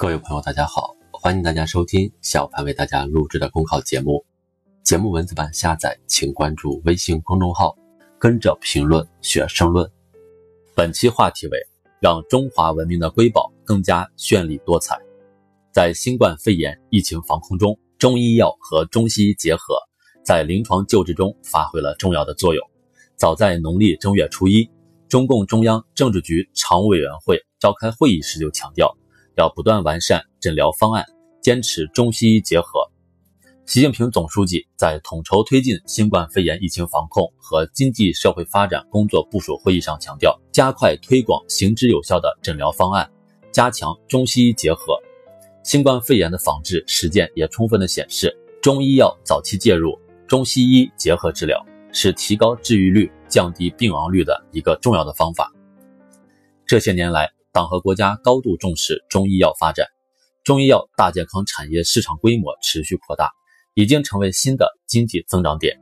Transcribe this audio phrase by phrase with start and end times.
[0.00, 4.24] 各位朋友，大家好，欢迎大家收听小潘为大家录制的公考节目。
[4.84, 7.76] 节目文字版下载，请关注微信公众号，
[8.16, 9.90] 跟着评论学申论。
[10.72, 11.58] 本期话题为
[11.98, 14.96] 让中华文明的瑰宝更加绚丽多彩。
[15.72, 19.74] 在新冠肺炎疫情防控中，中医药和中西医结合，
[20.24, 22.64] 在临床救治中发挥了重要的作用。
[23.16, 24.70] 早在农历正月初一，
[25.08, 28.96] 中共中央政治局常务委员会召开会议时就强调。
[29.38, 31.06] 要不断完善诊疗方案，
[31.40, 32.80] 坚持中西医结合。
[33.66, 43.08] 习近平总书记在统筹推进新冠肺炎疫情防控和经济社会发展工作部署会议上强调，加快推广行之有效的诊疗方案，
[43.52, 44.98] 加强中西医结合。
[45.62, 55.52] 新冠肺炎的防治实践也充分的显示，中医药早期介入，中西医结合治疗是提高治愈率、降低病亡率的一个重要的方法。
[56.66, 59.84] 这些年来，党和国家高度重视中医药发展，
[60.44, 63.32] 中医药大健康产业市场规模持续扩大，
[63.74, 65.76] 已经成为新的经济增长点。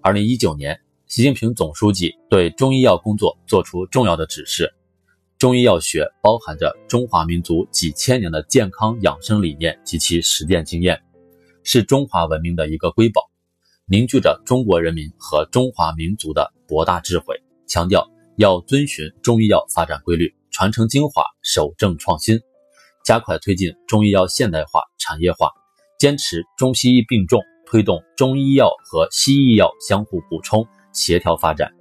[0.00, 4.72] 二零一九年，习近平总书记对中医药工作作出重要的指示。
[5.36, 10.98] 中医药学包含着中华民族几千年的健康养生理念及其实践经验，
[11.62, 13.20] 是中华文明的一个瑰宝，
[13.84, 17.38] 凝聚着中国人民和中华民族的博大智慧。
[17.68, 20.34] 强调要遵循中医药发展规律。
[20.52, 22.38] 传承精华，守正创新，
[23.04, 25.50] 加快推进中医药现代化、产业化，
[25.98, 31.72] 坚持中西医并重，推动中医药和西医药相互补充、协调发展，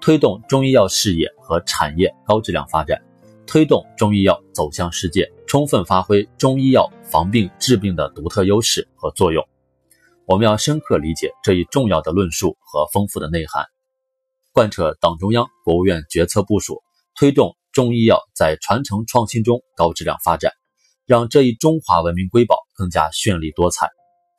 [0.00, 3.00] 推动中医药事业和产业高质量发展，
[3.46, 9.46] 推动中医药走向世界，充分发挥中医药防病治病的独特优势和作用。
[10.26, 13.64] 我们要深刻理解这一重要的论述和丰富的内涵，
[14.52, 16.82] 贯彻党中央、国务院决策部署，
[17.14, 17.56] 推动。
[17.72, 20.52] 中医药在传承创新中高质量发展，
[21.06, 23.88] 让这一中华文明瑰宝更加绚丽多彩，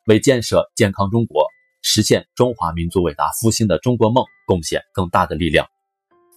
[0.06, 1.48] 为建设健康中国、
[1.82, 5.68] 实现中华民族伟大复兴的中国梦贡献更大的力量。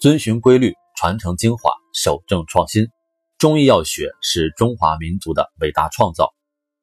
[0.01, 2.87] 遵循规律，传承精华，守正创新。
[3.37, 6.33] 中医药学是中华民族的伟大创造，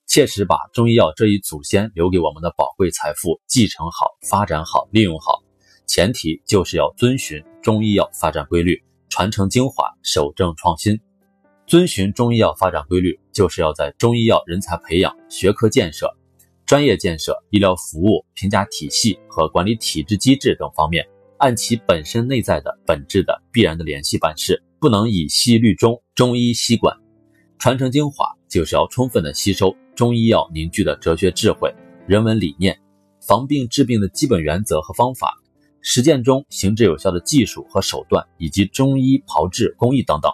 [0.06, 5.42] 切实把中医药这一祖先留给我们的宝贵财富继承好、发展好、利用好，
[5.88, 8.80] 前提就是要遵循中医药发展规律。
[9.10, 11.00] 传承精华，守正创新，
[11.68, 16.12] 遵循中医药发展规律，就是要在中医药人才培养、学科建设、
[16.66, 26.98] 专业建设、医疗服务评价体系和管理体制机制等方面，按其本身内在的本质的必然的联系办事，不能以西律中，中医西管。
[27.60, 31.74] 传承精华，就是要充分的吸收中医药凝聚的哲学智慧、
[32.08, 32.78] 人文理念、
[33.22, 35.38] 防病治病的基本原则和方法。
[35.86, 40.32] 实践中行之有效的技术和手段，以及中医炮制工艺等等，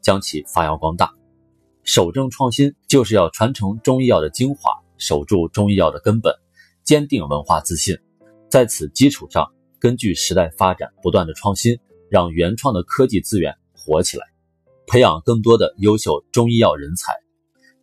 [0.00, 1.12] 将其发扬光大。
[1.84, 6.34] 守正创新就是要传承中医药的精华，守住中医药的根本，
[6.82, 7.96] 坚定文化自信。
[8.48, 11.78] 在此基础上，根据时代发展不断的创新，
[12.10, 14.26] 让原创的科技资源活起来，
[14.88, 17.14] 培养更多的优秀中医药人才。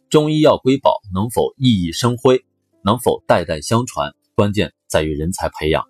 [0.10, 2.44] 中医药瑰宝能否熠熠生辉，
[2.84, 5.86] 能否代代相传，关键在于人才培养。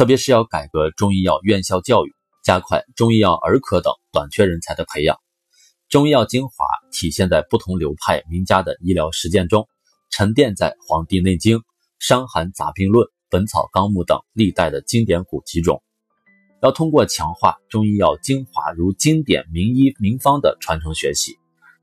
[0.00, 5.18] 特别是要改革中医药院校教育，加快中医药儿科等短缺人才的培养。
[5.90, 9.68] 中医药精华体现在不同流派名家的医疗实践中，
[10.08, 11.58] 沉淀在《黄帝内经》
[11.98, 15.82] 《伤寒杂病论》《本草纲目》等历代的经典古籍中。
[16.62, 21.36] 要通过强化中医药精华如经典名医名方的传承学习，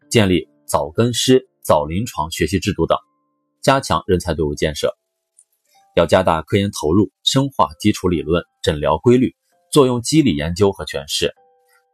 [0.09, 2.97] 建立早根师、早临床学习制度等，
[3.61, 4.97] 加强人才队伍建设。
[5.97, 9.35] 要加大科研投入，深化基础理论、诊疗规律、
[9.71, 11.33] 作用机理研究和诠释，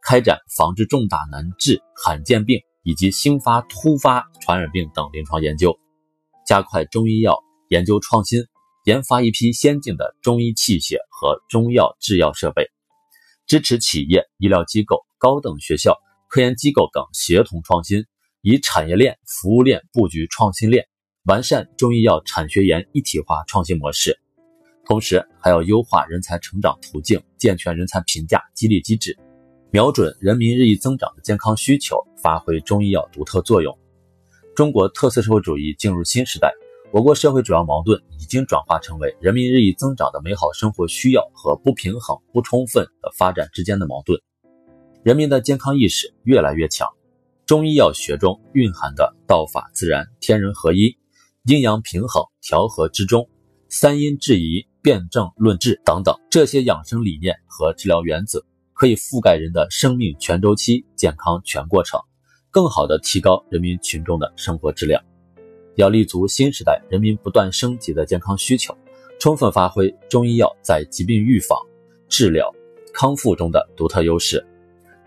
[0.02, 5.78] 开展防治重大难治罕见病以及新发突发传染病等临床研究，
[6.46, 8.44] 加快中医药研究创新，
[8.84, 12.68] 研发一批先进的中医器械和中药制药设备，
[13.46, 15.96] 支持企业、医疗机构、高等学校、
[16.28, 18.04] 科研机构等协同创新，
[18.42, 20.86] 以产业链、服务链布局创新链。
[21.24, 24.18] 完善中医药产学研一体化创新模式，
[24.84, 29.16] 同时还要优化人才成长途径，健全人才评价激励机制，
[29.70, 33.74] 瞄准人民日益增长的健康需求，发挥中医药独特作用。
[34.54, 36.52] 中国特色社会主义进入新时代，
[36.92, 44.20] 我国社会主要矛盾已经转化成为人民日益增长的美好生活需要和不平衡不充分的发展之间的矛盾。
[45.02, 46.86] 人民的健康意识越来越强，
[47.46, 50.94] 中医药学中蕴含的道法自然、天人合一。
[51.46, 53.28] 阴阳平衡、调和之中，
[53.68, 58.42] 三阴制宜、辨证论治等等，这些养生理念和治疗原则，
[58.72, 62.00] 可以覆盖人的生命全周期、健康全过程，
[62.50, 64.98] 更好地提高人民群众的生活质量。
[65.74, 68.74] 要立足新时代人民不断升级的健康需求，
[69.20, 71.58] 充分发挥中医药在疾病预防、
[72.08, 72.50] 治疗、
[72.94, 74.42] 康复中的独特优势，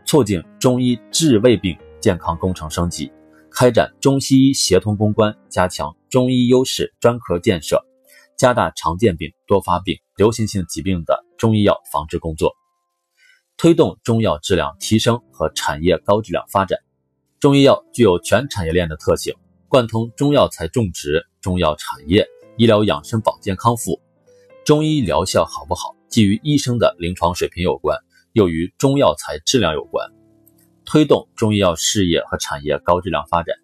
[0.05, 3.11] 促进中医治未病健康工程升级，
[3.49, 7.85] 开展中西医协同攻关，加强中医优势专科建设，
[8.37, 12.55] 加大常见病、多发病、流行性疾病的中医药防治工作，
[13.57, 16.79] 推动中药质量提升和产业高质量发展。
[17.39, 19.33] 中医药具有全产业链的特性。
[19.69, 22.25] 贯通中药材种植、中药产业、
[22.55, 23.99] 医疗养生保健康复，
[24.63, 27.99] 中医疗效好不好，既与医生的临床水平有关，
[28.31, 30.09] 又与中药材质量有关。
[30.85, 33.57] 推动中医药事业和产业高质量发展，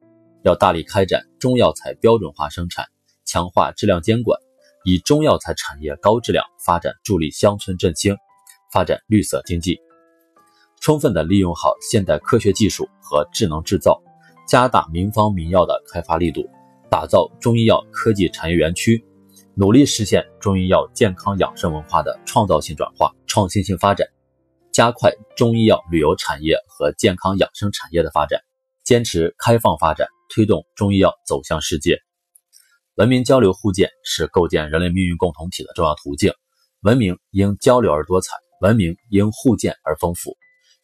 [0.44, 2.86] 要大力开展中药材标准化生产，
[3.26, 4.40] 强化质量监管，
[4.84, 8.16] 以中药材产业高质量发展助力乡村振兴，
[8.72, 9.80] 发展绿色经济。
[10.82, 14.02] 充分的利用好现代科学技术和智能制造。
[14.46, 16.46] 加大民方民药的开发力度，
[16.92, 19.02] 打造中医药科技产业园区，
[19.56, 24.06] 努力实现中医药健康养生文化的创造性转化、创新性发展，
[24.74, 28.42] 加快中医药旅游产业和健康养生产业的发展，
[28.84, 32.00] 坚持开放发展，推动中医药走向世界。
[32.96, 36.34] 文明交流互鉴是构建人类命运共同体的重要途径，
[36.82, 40.36] 文明因交流而多彩，文明因互鉴而丰富。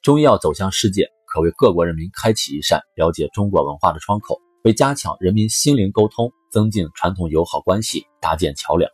[0.02, 1.10] 中医药走向世界。
[1.32, 8.90] 可为各国人民开启一扇了解中国文化的窗口，为加强人民心灵沟通、增进传统友好关系搭建桥梁。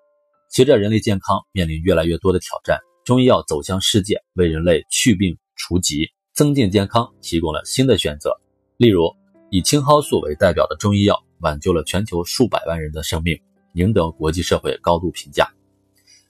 [0.50, 8.34] 随着人类健康面临越来越多的挑战，中医药走向世界，为人类去病除疾、增进健康提供了新的选择。
[8.76, 9.16] 例如，
[9.56, 13.40] 以青蒿素为代表的中医药挽救了全球数百万人的生命，
[13.72, 15.50] 赢得国际社会高度评价。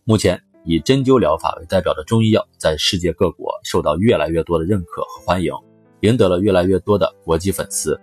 [0.04, 5.52] 目前，以针灸疗法为代表的中医药在世界各国受到越来越多的认可和欢迎。
[6.02, 8.00] 赢得了越来越多的国际粉丝。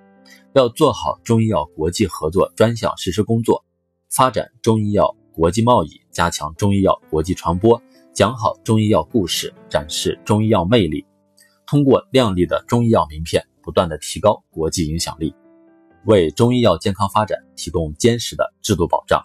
[0.54, 3.64] 要做好中医药国际合作专项实施工作，
[4.10, 7.80] 发展中医药国际贸易，加强中医药国际传播，
[8.12, 11.06] 讲好中医药故事，展示中医药魅力。
[11.64, 15.35] 通过亮丽的中医药名片，不断的提高国际影响力，
[16.05, 19.25] 为中医药健康发展提供坚实的制度保障。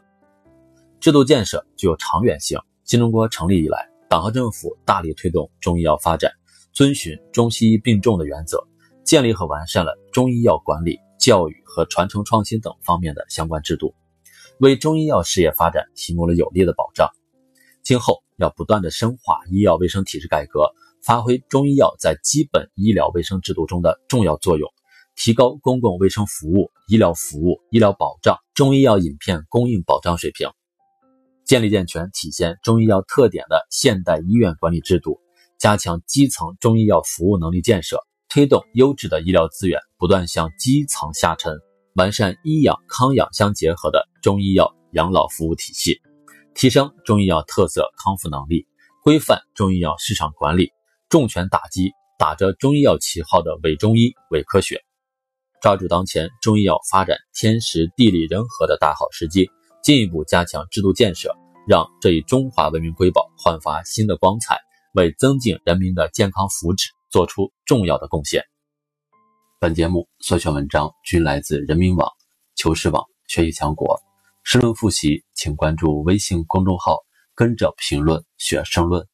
[1.00, 2.60] 制度建设具有长远性。
[2.84, 6.32] 新中国成立以来，党和政府大力推动中医药发展。
[6.72, 8.64] 遵循中西医并重的原则，
[9.04, 13.94] 建立和完善了中医药管理、教育和传承创新等方面的相关制度，
[14.60, 17.10] 为中医药事业发展提供了有力的保障。
[17.84, 20.72] 今后要不断的深化医药卫生体制改革，
[21.08, 24.70] 发挥中医药在基本医疗卫生制度中的重要作用，
[25.16, 30.50] 提高公共卫生服务、医疗服务、医疗保障、中医药饮片供应保障水平，
[31.46, 35.22] 建立健全体现中医药特点的现代医院管理制度。
[35.58, 41.58] 加强基层中医药服务能力建设，推动优质的医疗资源不断向基层下沉，
[41.96, 46.02] 完善医养康养相结合的中医药养老服务体系，
[46.54, 48.68] 提升中医药特色康复能力，
[49.06, 50.70] 规范中医药市场管理，
[51.10, 54.82] 重拳打击打着中医药旗号的伪中医、伪科学，
[55.62, 59.50] 抓住当前中医药发展天时地利人和的大好时机，
[59.84, 61.34] 进一步加强制度建设，
[61.68, 64.60] 让这一中华文明瑰宝焕发新的光彩。
[64.94, 68.44] 为增进人民的健康福祉做出重要的贡献。
[69.60, 72.10] 本节目所选文章均来自人民网、
[72.56, 74.02] 求是网、学习强国。
[74.44, 76.98] 申论复习，请关注微信公众号
[77.36, 79.06] “跟着评论学申论”。